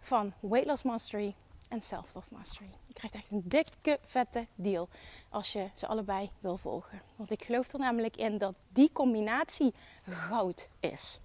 [0.00, 1.34] Van Weight Loss Mastery
[1.72, 2.70] en Self-Love Mastery.
[2.87, 4.88] Je krijgt echt een dikke, vette deal
[5.30, 7.02] als je ze allebei wil volgen.
[7.16, 9.74] Want ik geloof er namelijk in dat die combinatie
[10.08, 11.20] goud is.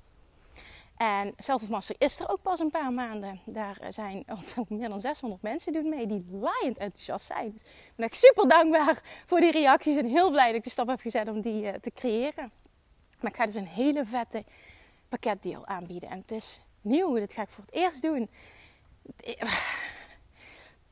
[0.98, 3.40] En Self-Love Mastery is er ook pas een paar maanden.
[3.46, 4.26] Daar zijn
[4.68, 7.52] meer dan 600 mensen doen mee die laaiend enthousiast zijn.
[7.52, 10.70] Dus ik ben echt super dankbaar voor die reacties en heel blij dat ik de
[10.70, 12.52] stap heb gezet om die uh, te creëren.
[13.20, 14.44] Maar ik ga dus een hele vette
[15.10, 16.10] pakketdeal aanbieden.
[16.10, 18.30] En het is nieuw, dit ga ik voor het eerst doen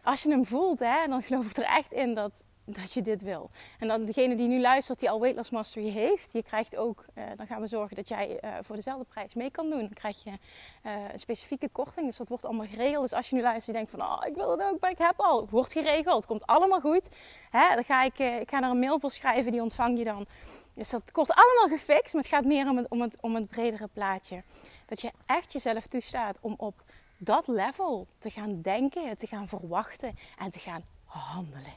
[0.06, 2.32] als je hem voelt, hè, dan geloof ik er echt in dat,
[2.65, 3.50] dat je dit wil.
[3.80, 7.06] En dan degene die nu luistert, die al Weight Loss Mastery heeft, je krijgt ook,
[7.15, 9.80] uh, dan gaan we zorgen dat jij uh, voor dezelfde prijs mee kan doen.
[9.80, 13.02] Dan krijg je uh, een specifieke korting, dus dat wordt allemaal geregeld.
[13.02, 14.98] Dus als je nu luistert en denkt van, oh, ik wil het ook, maar ik
[14.98, 15.48] heb al.
[15.50, 17.08] Wordt geregeld, komt allemaal goed.
[17.50, 20.26] Hè, dan ga ik, ik ga er een mail voor schrijven, die ontvang je dan.
[20.74, 23.48] Dus dat wordt allemaal gefixt, maar het gaat meer om het, om het, om het
[23.48, 24.44] bredere plaatje.
[24.86, 26.84] Dat je echt jezelf toestaat om op
[27.26, 31.74] dat level te gaan denken, te gaan verwachten en te gaan handelen.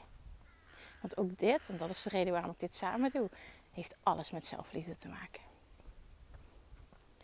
[1.01, 3.29] Want ook dit, en dat is de reden waarom ik dit samen doe,
[3.73, 5.41] heeft alles met zelfliefde te maken.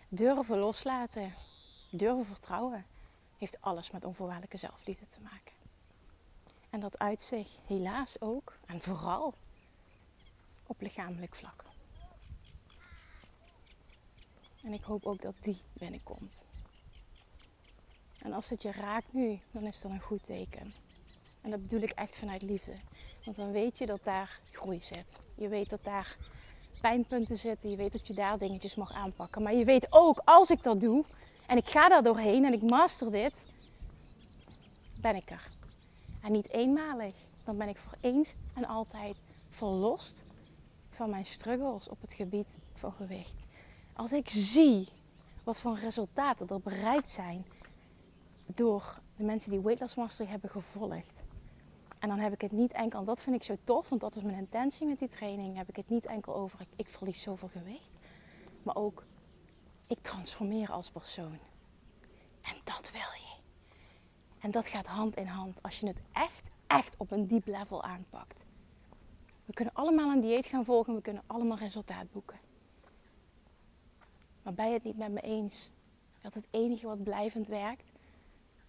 [0.09, 1.33] Durven loslaten,
[1.91, 2.85] durven vertrouwen,
[3.37, 5.53] heeft alles met onvoorwaardelijke zelfliefde te maken.
[6.69, 9.33] En dat uit zich helaas ook, en vooral,
[10.65, 11.63] op lichamelijk vlak.
[14.63, 16.43] En ik hoop ook dat die binnenkomt.
[18.25, 20.73] En als het je raakt nu, dan is dat een goed teken.
[21.41, 22.75] En dat bedoel ik echt vanuit liefde.
[23.25, 25.19] Want dan weet je dat daar groei zit.
[25.35, 26.17] Je weet dat daar
[26.81, 27.69] pijnpunten zitten.
[27.69, 29.43] Je weet dat je daar dingetjes mag aanpakken.
[29.43, 31.05] Maar je weet ook, als ik dat doe
[31.47, 33.45] en ik ga daar doorheen en ik master dit,
[35.01, 35.49] ben ik er.
[36.21, 37.15] En niet eenmalig.
[37.43, 39.15] Dan ben ik voor eens en altijd
[39.47, 40.23] verlost
[40.89, 43.45] van mijn struggles op het gebied van gewicht.
[43.93, 44.87] Als ik zie
[45.43, 47.45] wat voor resultaten er bereikt zijn
[48.45, 51.23] door de mensen die Weight Loss Mastery hebben gevolgd.
[51.99, 54.13] En dan heb ik het niet enkel, en dat vind ik zo tof, want dat
[54.13, 55.57] was mijn intentie met die training.
[55.57, 57.97] Heb ik het niet enkel over ik, ik verlies zoveel gewicht,
[58.63, 59.05] maar ook
[59.87, 61.37] ik transformeer als persoon.
[62.41, 63.33] En dat wil je.
[64.39, 67.83] En dat gaat hand in hand als je het echt, echt op een diep level
[67.83, 68.45] aanpakt.
[69.45, 72.39] We kunnen allemaal een dieet gaan volgen, we kunnen allemaal resultaat boeken.
[74.43, 75.69] Maar ben je het niet met me eens
[76.21, 77.91] dat het enige wat blijvend werkt,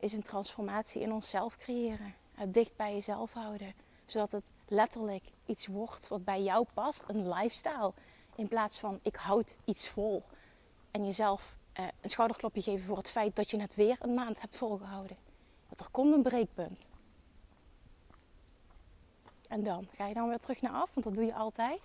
[0.06, 2.14] is een transformatie in onszelf creëren.
[2.34, 3.74] Het dicht bij jezelf houden.
[4.04, 7.04] Zodat het letterlijk iets wordt wat bij jou past.
[7.08, 7.92] Een lifestyle.
[8.34, 10.22] In plaats van ik houd iets vol.
[10.90, 14.40] En jezelf eh, een schouderklopje geven voor het feit dat je het weer een maand
[14.40, 15.16] hebt volgehouden.
[15.68, 16.88] Want er komt een breekpunt.
[19.48, 21.80] En dan ga je dan weer terug naar af, want dat doe je altijd.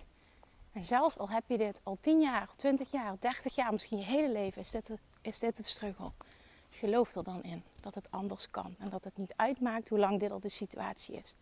[0.72, 4.04] En zelfs al heb je dit al 10 jaar, 20 jaar, 30 jaar, misschien je
[4.04, 4.90] hele leven, is dit,
[5.22, 6.10] is dit het struggle
[6.82, 8.74] geloof er dan in dat het anders kan.
[8.78, 11.34] En dat het niet uitmaakt hoe lang dit al de situatie is.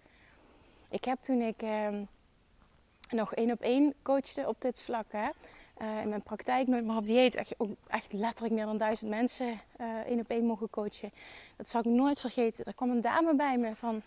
[0.88, 2.04] Ik heb toen ik ehm,
[3.10, 5.06] nog één op één coachte op dit vlak.
[5.12, 5.28] Hè,
[5.82, 7.34] uh, in mijn praktijk nooit meer op dieet.
[7.34, 7.54] Echt,
[7.86, 11.12] echt letterlijk meer dan duizend mensen uh, één op één mogen coachen.
[11.56, 12.64] Dat zal ik nooit vergeten.
[12.64, 14.02] Er kwam een dame bij me van...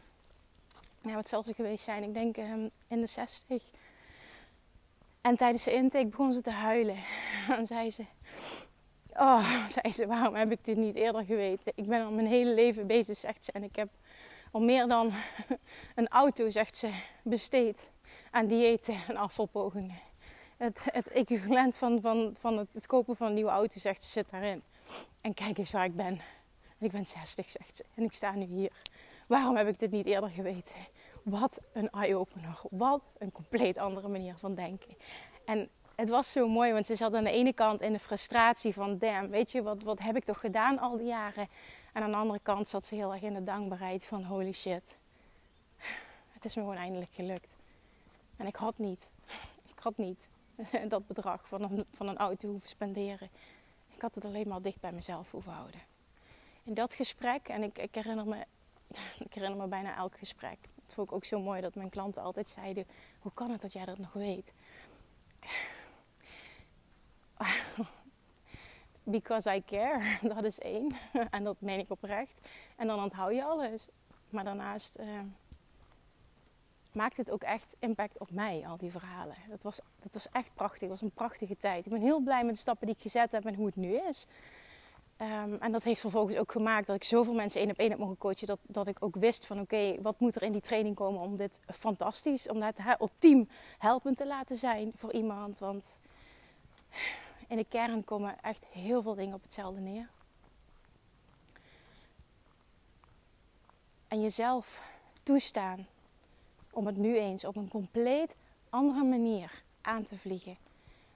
[1.02, 2.04] Ja, wat zal ze geweest zijn?
[2.04, 3.64] Ik denk um, in de zestig.
[5.22, 6.98] En tijdens de intake begon ze te huilen.
[7.58, 8.06] en zei ze...
[9.18, 11.72] Oh, zei ze, waarom heb ik dit niet eerder geweten?
[11.76, 13.52] Ik ben al mijn hele leven bezig, zegt ze.
[13.52, 13.90] En ik heb
[14.52, 15.12] al meer dan
[15.96, 16.90] een auto, zegt ze,
[17.24, 17.90] besteed
[18.32, 20.00] aan diëten en afvalpogingen.
[20.58, 24.30] Het, het equivalent van, van, van het, kopen van een nieuwe auto, zegt ze, zit
[24.30, 24.64] daarin.
[25.22, 26.22] En kijk eens waar ik ben.
[26.80, 27.84] ik ben 60, zegt ze.
[27.96, 28.72] En ik sta nu hier.
[29.28, 30.76] Waarom heb ik dit niet eerder geweten?
[31.24, 32.62] Wat een eye-opener.
[32.70, 34.96] Wat een compleet andere manier van denken.
[35.46, 38.74] En het was zo mooi, want ze zat aan de ene kant in de frustratie
[38.74, 38.98] van...
[38.98, 41.48] Damn, weet je, wat, wat heb ik toch gedaan al die jaren?
[41.94, 44.24] En aan de andere kant zat ze heel erg in de dankbaarheid van...
[44.24, 44.96] Holy shit,
[46.34, 47.56] het is me gewoon eindelijk gelukt.
[48.38, 49.10] En ik had niet,
[49.76, 50.30] ik had niet
[50.88, 53.30] dat bedrag van een, van een auto hoeven spenderen.
[53.96, 55.80] Ik had het alleen maar dicht bij mezelf hoeven houden.
[56.64, 58.46] In dat gesprek, en ik, ik, herinner me,
[59.18, 60.58] ik herinner me bijna elk gesprek.
[60.84, 62.88] Het vond ik ook zo mooi dat mijn klanten altijd zeiden:
[63.20, 64.54] Hoe kan het dat jij dat nog weet?
[69.04, 70.92] Because I care, dat is één.
[71.30, 72.40] En dat meen ik oprecht.
[72.76, 73.88] En dan onthoud je alles.
[74.30, 75.00] Maar daarnaast.
[75.00, 75.06] Uh,
[76.94, 79.36] maakt het ook echt impact op mij, al die verhalen.
[79.50, 80.80] Dat was, dat was echt prachtig.
[80.80, 81.86] Het was een prachtige tijd.
[81.86, 83.96] Ik ben heel blij met de stappen die ik gezet heb en hoe het nu
[84.10, 84.28] is.
[85.18, 88.00] Um, en dat heeft vervolgens ook gemaakt dat ik zoveel mensen één op één heb
[88.00, 88.48] mogen coachen.
[88.48, 91.36] Dat, dat ik ook wist van oké, wat moet er in die training komen om
[91.36, 95.60] dit fantastisch, om het ultiem helpend te laten zijn voor iemand.
[95.60, 96.00] Want
[97.54, 100.10] in de kern komen echt heel veel dingen op hetzelfde neer.
[104.08, 104.82] En jezelf
[105.24, 105.88] toestaan
[106.72, 108.36] om het nu eens op een compleet
[108.70, 110.58] andere manier aan te vliegen.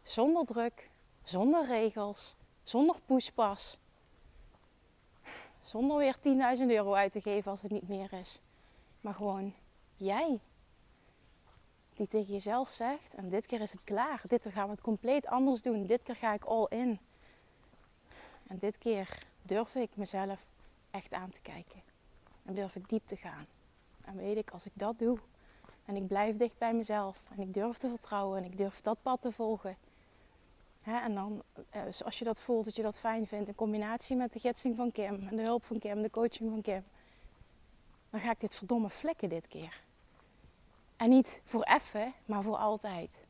[0.03, 0.89] Zonder druk,
[1.23, 3.77] zonder regels, zonder poespas.
[5.63, 6.17] Zonder weer
[6.57, 8.39] 10.000 euro uit te geven als het niet meer is.
[9.01, 9.53] Maar gewoon
[9.95, 10.39] jij.
[11.97, 14.21] Die tegen jezelf zegt, en dit keer is het klaar.
[14.27, 15.85] Dit keer gaan we het compleet anders doen.
[15.85, 16.99] Dit keer ga ik all in.
[18.47, 20.49] En dit keer durf ik mezelf
[20.91, 21.81] echt aan te kijken.
[22.45, 23.45] En durf ik diep te gaan.
[24.05, 25.17] En weet ik, als ik dat doe,
[25.85, 27.17] en ik blijf dicht bij mezelf.
[27.35, 28.37] En ik durf te vertrouwen.
[28.37, 29.77] En ik durf dat pad te volgen.
[30.83, 33.47] en dan, eh, als je dat voelt, dat je dat fijn vindt.
[33.47, 35.27] In combinatie met de gidsing van Kim.
[35.29, 36.01] En de hulp van Kim.
[36.01, 36.83] De coaching van Kim.
[38.09, 39.85] Dan ga ik dit verdomme flikken dit keer.
[40.97, 43.21] En niet voor even, maar voor altijd.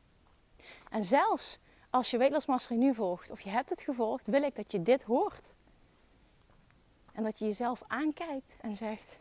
[0.90, 1.58] En zelfs
[1.90, 3.30] als je Weightloss nu volgt.
[3.30, 4.26] Of je hebt het gevolgd.
[4.26, 5.50] Wil ik dat je dit hoort.
[7.12, 9.18] En dat je jezelf aankijkt en zegt...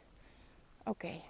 [0.83, 1.21] Oké,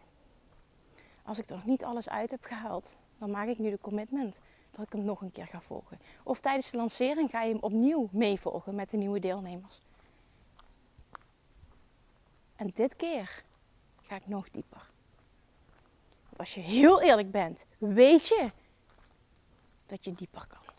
[1.23, 4.39] als ik er nog niet alles uit heb gehaald, dan maak ik nu de commitment
[4.71, 5.99] dat ik hem nog een keer ga volgen.
[6.23, 9.81] Of tijdens de lancering ga je hem opnieuw meevolgen met de nieuwe deelnemers.
[12.55, 13.43] En dit keer
[14.01, 14.86] ga ik nog dieper.
[16.37, 18.51] Als je heel eerlijk bent, weet je
[19.85, 20.73] dat je dieper kan.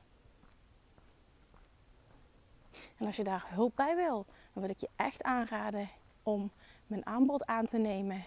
[2.96, 5.88] En als je daar hulp bij wil, dan wil ik je echt aanraden
[6.22, 6.50] om
[6.86, 8.24] mijn aanbod aan te nemen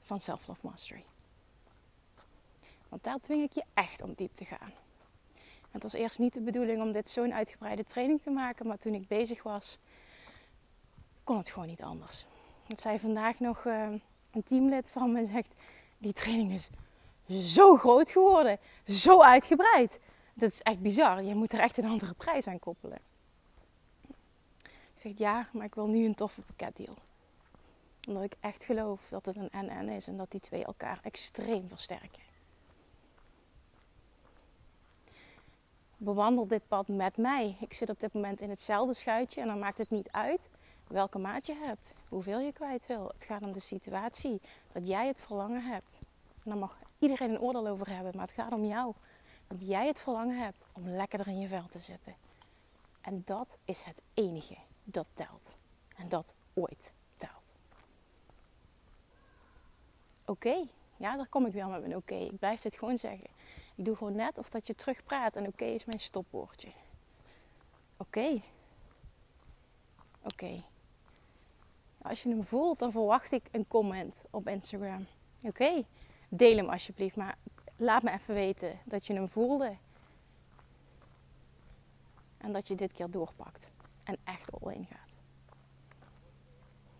[0.00, 1.04] van Self Love Mastery.
[2.88, 4.72] Want daar dwing ik je echt om diep te gaan.
[5.70, 8.94] Het was eerst niet de bedoeling om dit zo'n uitgebreide training te maken, maar toen
[8.94, 9.78] ik bezig was,
[11.24, 12.26] kon het gewoon niet anders.
[12.66, 13.88] Het zei vandaag nog uh,
[14.30, 15.54] een teamlid van me zegt:
[16.04, 16.70] die training is
[17.54, 19.98] zo groot geworden, zo uitgebreid.
[20.34, 21.22] Dat is echt bizar.
[21.22, 22.98] Je moet er echt een andere prijs aan koppelen.
[24.66, 26.96] Ik zeg ja, maar ik wil nu een toffe pakketdeal.
[28.08, 31.68] Omdat ik echt geloof dat het een NN is en dat die twee elkaar extreem
[31.68, 32.22] versterken.
[35.96, 37.56] bewandel dit pad met mij.
[37.60, 40.48] Ik zit op dit moment in hetzelfde schuitje en dan maakt het niet uit
[40.86, 43.10] welke maat je hebt, hoeveel je kwijt wil.
[43.14, 44.40] Het gaat om de situatie,
[44.72, 45.98] dat jij het verlangen hebt.
[46.44, 48.94] En daar mag iedereen een oordeel over hebben, maar het gaat om jou.
[49.48, 52.14] Dat jij het verlangen hebt om lekkerder in je vel te zitten.
[53.00, 55.56] En dat is het enige dat telt.
[55.96, 57.52] En dat ooit telt.
[60.24, 60.64] Oké,
[60.96, 62.14] ja, daar kom ik weer met mijn oké.
[62.14, 63.28] Ik blijf dit gewoon zeggen.
[63.76, 66.68] Ik doe gewoon net of dat je terugpraat en oké is mijn stopwoordje.
[67.96, 68.40] Oké.
[70.22, 70.62] Oké.
[72.04, 75.06] Als je hem voelt, dan verwacht ik een comment op Instagram.
[75.40, 75.84] Oké.
[76.28, 77.36] Deel hem alsjeblieft, maar
[77.76, 79.76] laat me even weten dat je hem voelde.
[82.36, 83.70] En dat je dit keer doorpakt.
[84.02, 84.98] En echt all in gaat.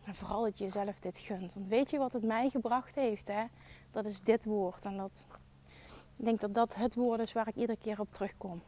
[0.04, 1.54] En vooral dat je jezelf dit gunt.
[1.54, 3.26] Want weet je wat het mij gebracht heeft?
[3.26, 3.44] Hè?
[3.90, 4.84] Dat is dit woord.
[4.84, 5.26] En dat
[6.18, 8.62] ik denk dat dat het woord is waar ik iedere keer op terugkom.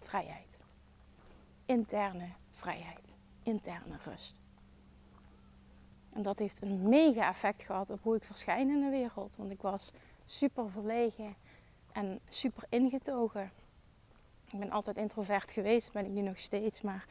[0.00, 0.58] Vrijheid.
[1.64, 3.16] Interne vrijheid.
[3.42, 4.43] Interne rust.
[6.14, 9.36] En dat heeft een mega effect gehad op hoe ik verschijn in de wereld.
[9.36, 9.92] Want ik was
[10.24, 11.34] super verlegen
[11.92, 13.50] en super ingetogen.
[14.50, 16.80] Ik ben altijd introvert geweest, ben ik nu nog steeds.
[16.80, 17.06] Maar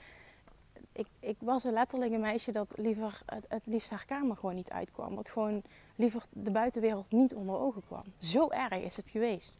[0.92, 4.70] ik, ik was een letterlijk een meisje dat liever het, liefst haar kamer gewoon niet
[4.70, 5.16] uitkwam.
[5.16, 5.64] Wat gewoon
[5.96, 8.04] liever de buitenwereld niet onder ogen kwam.
[8.18, 9.60] Zo erg is het geweest.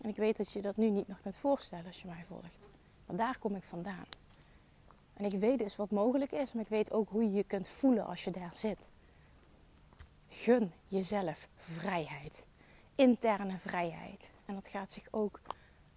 [0.00, 2.68] En ik weet dat je dat nu niet nog kunt voorstellen als je mij volgt.
[3.06, 4.06] Maar daar kom ik vandaan.
[5.18, 7.68] En ik weet dus wat mogelijk is, maar ik weet ook hoe je je kunt
[7.68, 8.78] voelen als je daar zit.
[10.28, 12.44] Gun jezelf vrijheid.
[12.94, 14.30] Interne vrijheid.
[14.46, 15.40] En dat gaat zich ook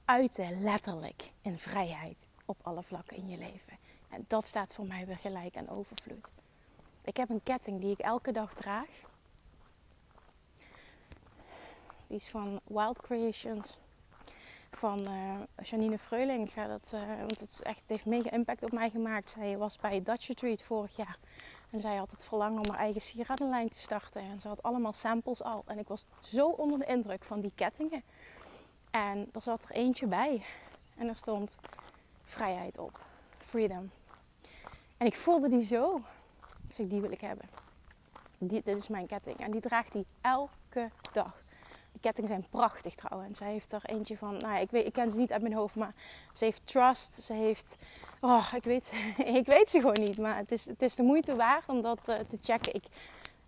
[0.06, 3.78] uiten letterlijk in vrijheid op alle vlakken in je leven.
[4.10, 6.30] En dat staat voor mij weer gelijk aan overvloed.
[7.02, 8.90] Ik heb een ketting die ik elke dag draag.
[12.08, 13.78] Die is van Wild Creations.
[14.72, 16.52] Van uh, Janine Freuling.
[16.52, 19.30] Ga dat, uh, want het, echt, heeft mega impact op mij gemaakt.
[19.30, 21.18] Zij was bij Dutch Retreat vorig jaar.
[21.70, 24.22] En zij had het verlangen om haar eigen sieradenlijn te starten.
[24.22, 25.64] En ze had allemaal samples al.
[25.66, 28.04] En ik was zo onder de indruk van die kettingen.
[28.92, 30.44] En er zat er eentje bij.
[30.98, 31.58] En er stond
[32.24, 33.00] vrijheid op.
[33.38, 33.92] Freedom.
[34.98, 36.02] En ik voelde die zo.
[36.68, 37.50] Dus ik, die wil ik hebben.
[38.38, 39.38] Die, dit is mijn ketting.
[39.38, 41.41] En die draagt hij elke dag.
[41.92, 43.38] Die kettingen zijn prachtig trouwens.
[43.38, 45.76] Zij heeft er eentje van, nou ik, weet, ik ken ze niet uit mijn hoofd,
[45.76, 45.94] maar
[46.34, 47.24] ze heeft trust.
[47.24, 47.78] Ze heeft,
[48.20, 48.92] oh, ik weet,
[49.40, 50.18] ik weet ze gewoon niet.
[50.18, 52.74] Maar het is, het is de moeite waard om dat uh, te checken.
[52.74, 52.84] Ik,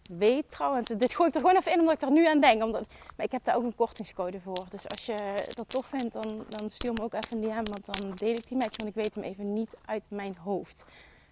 [0.09, 2.63] weet trouwens, dit gooi ik er gewoon even in omdat ik er nu aan denk.
[2.63, 2.85] Omdat,
[3.17, 4.65] maar ik heb daar ook een kortingscode voor.
[4.69, 5.15] Dus als je
[5.53, 7.53] dat tof vindt, dan, dan stuur me ook even een DM.
[7.55, 10.37] Want dan deel ik die met je, want ik weet hem even niet uit mijn
[10.37, 10.85] hoofd.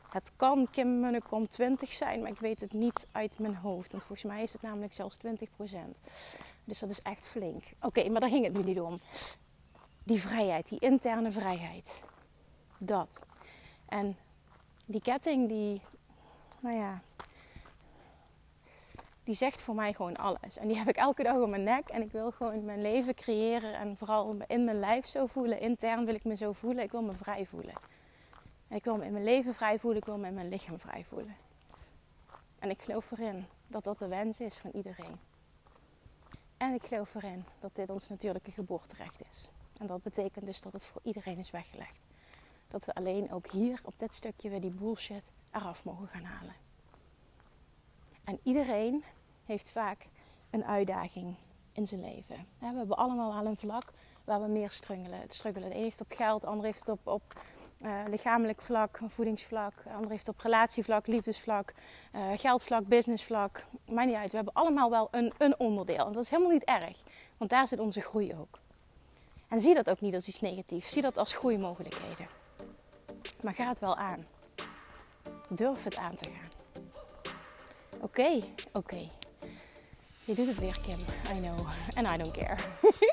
[0.10, 3.92] Het kan Kim Munnekom 20 zijn, maar ik weet het niet uit mijn hoofd.
[3.92, 5.20] Want volgens mij is het namelijk zelfs 20%.
[6.72, 7.64] Dus dat is echt flink.
[7.82, 9.00] Oké, maar daar ging het nu niet om.
[10.04, 12.02] Die vrijheid, die interne vrijheid.
[12.78, 13.20] Dat.
[13.86, 14.18] En
[14.86, 15.82] die ketting, die,
[16.60, 17.02] nou ja,
[19.24, 20.58] die zegt voor mij gewoon alles.
[20.58, 21.88] En die heb ik elke dag om mijn nek.
[21.90, 23.74] En ik wil gewoon mijn leven creëren.
[23.74, 25.60] En vooral in mijn lijf zo voelen.
[25.60, 26.84] Intern wil ik me zo voelen.
[26.84, 27.76] Ik wil me vrij voelen.
[28.70, 30.00] ik wil me in mijn leven vrij voelen.
[30.00, 31.36] Ik wil me in mijn lichaam vrij voelen.
[32.60, 35.31] En ik geloof erin dat dat de wens is van iedereen.
[36.62, 39.50] En ik geloof erin dat dit ons natuurlijke geboorterecht is.
[39.78, 42.06] En dat betekent dus dat het voor iedereen is weggelegd.
[42.68, 46.56] Dat we alleen ook hier op dit stukje weer die bullshit eraf mogen gaan halen.
[48.24, 49.04] En iedereen
[49.46, 50.08] heeft vaak
[50.50, 51.36] een uitdaging
[51.72, 52.48] in zijn leven.
[52.60, 53.94] We hebben allemaal wel een vlak
[54.24, 55.20] waar we meer struggelen.
[55.28, 55.70] struggelen.
[55.70, 57.42] De een heeft het op geld, de ander heeft het op, op
[57.84, 59.74] uh, lichamelijk vlak, voedingsvlak.
[59.84, 61.74] De ander heeft op relatievlak, liefdesvlak,
[62.16, 63.66] uh, geldvlak, businessvlak.
[63.86, 64.30] Maakt niet uit.
[64.30, 66.06] We hebben allemaal wel een, een onderdeel.
[66.06, 66.98] En dat is helemaal niet erg.
[67.38, 68.60] Want daar zit onze groei ook.
[69.48, 70.92] En zie dat ook niet als iets negatiefs.
[70.92, 72.28] Zie dat als groeimogelijkheden.
[73.42, 74.26] Maar ga het wel aan.
[75.50, 76.50] Durf het aan te gaan.
[78.02, 78.42] Oké,
[78.72, 79.10] oké.
[80.26, 81.00] Je doet het weer, Kim.
[81.38, 81.68] I know.
[81.96, 82.58] And I don't care.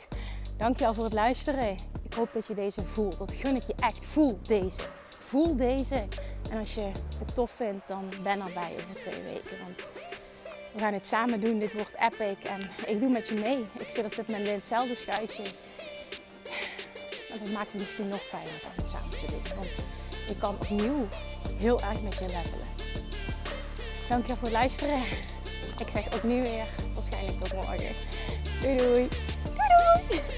[0.56, 1.76] Dankjewel voor het luisteren.
[2.18, 3.18] Ik hoop dat je deze voelt.
[3.18, 4.04] Dat gun ik je echt.
[4.04, 4.80] Voel deze.
[5.08, 6.06] Voel deze.
[6.50, 9.58] En als je het tof vindt, dan ben erbij over twee weken.
[9.58, 9.76] Want
[10.72, 11.58] we gaan het samen doen.
[11.58, 12.44] Dit wordt epic.
[12.44, 13.66] En ik doe met je mee.
[13.78, 15.42] Ik zit op dit moment in hetzelfde schuitje.
[17.32, 19.42] En dat maakt het misschien nog fijner om het samen te doen.
[19.56, 19.68] Want
[20.26, 21.08] je kan opnieuw
[21.58, 22.68] heel erg met je levelen.
[24.08, 25.02] Dankjewel voor het luisteren.
[25.78, 27.94] Ik zeg nu weer waarschijnlijk tot morgen.
[28.60, 29.08] Doei doei.
[29.44, 30.37] Doei doei.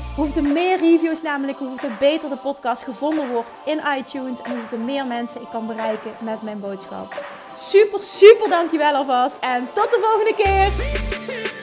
[0.15, 5.05] Hoeveel meer reviews namelijk, hoeveel beter de podcast gevonden wordt in iTunes en hoeveel meer
[5.05, 7.25] mensen ik kan bereiken met mijn boodschap.
[7.55, 11.60] Super, super dankjewel alvast en tot de volgende keer!